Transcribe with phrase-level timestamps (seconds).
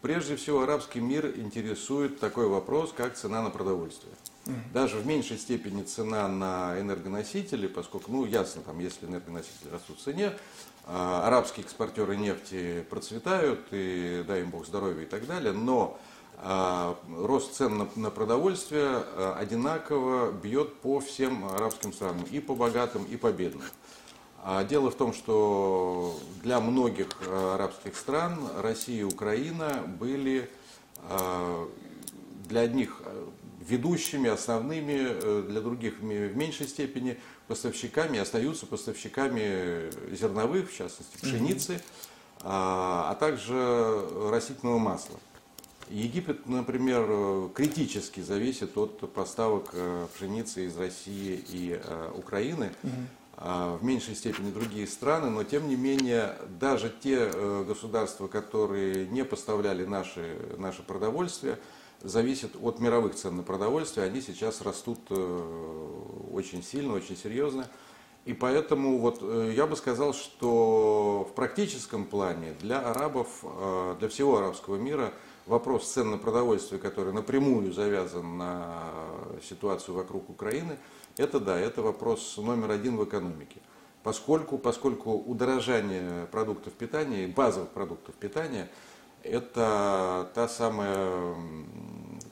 [0.00, 4.12] Прежде всего, арабский мир интересует такой вопрос, как цена на продовольствие.
[4.72, 10.02] Даже в меньшей степени цена на энергоносители, поскольку, ну, ясно, там, если энергоносители растут в
[10.02, 10.32] цене,
[10.86, 15.98] а, арабские экспортеры нефти процветают, и дай им бог здоровья и так далее, но
[16.38, 22.54] а, рост цен на, на продовольствие а, одинаково бьет по всем арабским странам, и по
[22.54, 23.66] богатым, и по бедным.
[24.42, 30.48] А дело в том, что для многих арабских стран Россия и Украина были
[32.48, 33.02] для одних
[33.68, 41.80] ведущими, основными, э, для других в меньшей степени поставщиками, остаются поставщиками зерновых, в частности пшеницы,
[42.40, 45.16] а, а также растительного масла.
[45.90, 52.70] Египет, например, критически зависит от поставок э, пшеницы из России и э, Украины,
[53.40, 57.30] в меньшей степени другие страны, но тем не менее даже те
[57.64, 61.58] государства, которые не поставляли наши, наше продовольствие,
[62.02, 64.06] зависит от мировых цен на продовольствие.
[64.06, 67.66] Они сейчас растут э, очень сильно, очень серьезно.
[68.28, 74.08] И поэтому вот э, я бы сказал, что в практическом плане для арабов, э, для
[74.10, 75.14] всего арабского мира
[75.46, 78.84] вопрос цен на продовольствие, который напрямую завязан на
[79.42, 80.76] ситуацию вокруг Украины,
[81.16, 83.62] это да, это вопрос номер один в экономике.
[84.02, 88.68] Поскольку, поскольку удорожание продуктов питания, базовых продуктов питания–
[89.22, 91.34] это та самая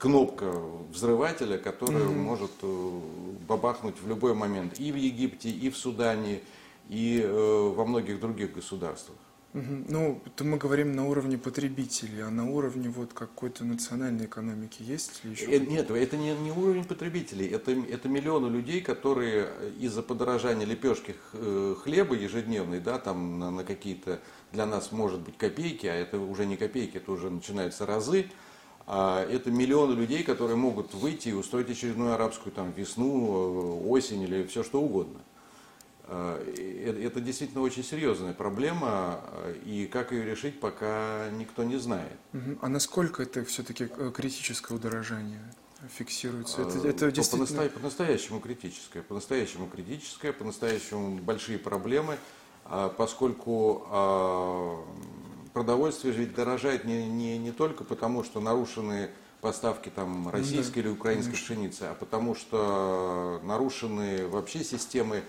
[0.00, 0.50] кнопка
[0.90, 2.16] взрывателя, которая mm-hmm.
[2.16, 3.00] может э,
[3.46, 6.40] бабахнуть в любой момент и в Египте, и в Судане,
[6.88, 9.16] и э, во многих других государствах.
[9.52, 9.84] Угу.
[9.88, 15.24] Ну, это мы говорим на уровне потребителей, а на уровне вот какой-то национальной экономики есть
[15.24, 15.46] ли еще?
[15.46, 19.48] Э, нет, это не, не уровень потребителей, это, это миллионы людей, которые
[19.80, 24.20] из-за подорожания лепешки э, хлеба ежедневной, да, там на, на какие-то,
[24.52, 28.30] для нас может быть копейки, а это уже не копейки, это уже начинаются разы,
[28.90, 34.44] это миллионы людей, которые могут выйти и устроить очередную арабскую там, весну, э, осень или
[34.44, 35.20] все что угодно.
[36.10, 42.18] Э, это действительно очень серьезная проблема, э, и как ее решить, пока никто не знает.
[42.60, 45.40] А насколько это все-таки э, критическое удорожание
[45.96, 46.62] фиксируется?
[46.62, 47.68] Это, это действительно...
[47.68, 52.18] По-настоящему критическое, по-настоящему критическое, по-настоящему большие проблемы,
[52.96, 54.84] поскольку
[55.60, 59.10] продовольствие ведь дорожает не, не, не только потому, что нарушены
[59.42, 61.54] поставки там российской да, или украинской конечно.
[61.54, 65.22] пшеницы, а потому что нарушены вообще системы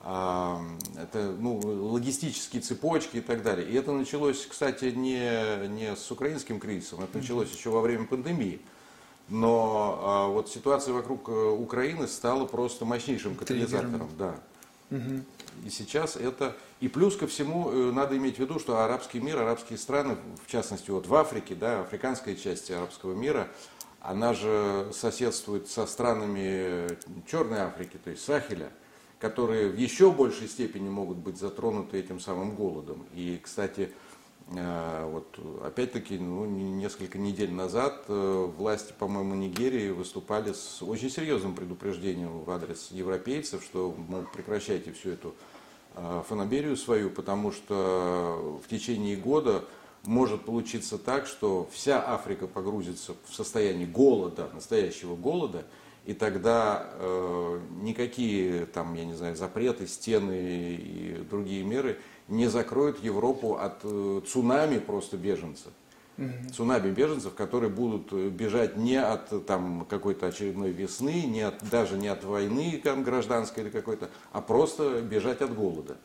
[0.00, 3.68] это ну, логистические цепочки и так далее.
[3.68, 8.60] И это началось, кстати, не, не с украинским кризисом, это началось еще во время пандемии.
[9.28, 14.10] Но а, вот ситуация вокруг э, Украины стала просто мощнейшим катализатором.
[14.18, 14.34] Да.
[14.90, 15.22] Угу.
[15.66, 16.56] И сейчас это...
[16.80, 20.50] И плюс ко всему э, надо иметь в виду, что арабский мир, арабские страны, в
[20.50, 23.48] частности вот в Африке, да, африканская часть арабского мира,
[24.00, 26.88] она же соседствует со странами
[27.26, 28.70] Черной Африки, то есть Сахеля–
[29.24, 33.06] которые в еще большей степени могут быть затронуты этим самым голодом.
[33.14, 33.88] И, кстати, э,
[34.48, 42.40] вот опять-таки, ну, несколько недель назад э, власти, по-моему, Нигерии выступали с очень серьезным предупреждением
[42.40, 45.34] в адрес европейцев, что, мол, прекращайте всю эту
[45.94, 49.64] э, фанаберию свою, потому что в течение года
[50.04, 55.64] может получиться так, что вся Африка погрузится в состояние голода, настоящего голода,
[56.04, 63.02] и тогда э, никакие там, я не знаю, запреты, стены и другие меры не закроют
[63.02, 65.72] Европу от э, цунами просто беженцев.
[66.16, 66.52] Угу.
[66.54, 72.08] Цунами беженцев, которые будут бежать не от там, какой-то очередной весны, не от, даже не
[72.08, 75.96] от войны там, гражданской или какой-то, а просто бежать от голода.